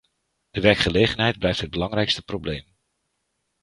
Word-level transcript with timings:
De 0.51 0.61
werkgelegenheid 0.61 1.39
blijft 1.39 1.61
het 1.61 1.69
belangrijkste 1.69 2.21
probleem. 2.21 2.65